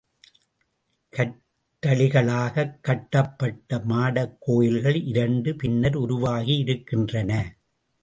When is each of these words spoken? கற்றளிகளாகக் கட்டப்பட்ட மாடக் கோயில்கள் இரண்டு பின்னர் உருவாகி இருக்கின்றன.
கற்றளிகளாகக் 1.13 2.79
கட்டப்பட்ட 2.81 3.79
மாடக் 3.79 4.37
கோயில்கள் 4.39 5.01
இரண்டு 5.03 5.55
பின்னர் 5.55 5.95
உருவாகி 5.95 6.57
இருக்கின்றன. 6.57 7.57